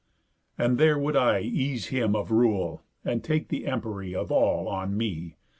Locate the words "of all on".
4.15-4.97